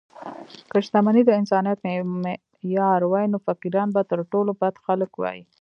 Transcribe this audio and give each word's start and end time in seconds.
که 0.71 0.77
شتمني 0.85 1.21
د 1.25 1.29
انسانیت 1.39 1.77
معیار 2.25 3.01
وای، 3.05 3.25
نو 3.33 3.37
فقیران 3.47 3.87
به 3.95 4.01
تر 4.09 4.19
ټولو 4.31 4.51
بد 4.61 4.75
خلک 4.85 5.11
وای. 5.15 5.39